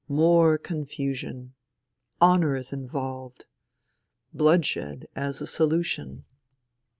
More 0.07 0.57
confusion. 0.57 1.53
Honour 2.19 2.55
is 2.55 2.73
involved. 2.73 3.45
Bloodshed 4.33 5.07
as 5.15 5.43
a 5.43 5.45
solution. 5.45 6.25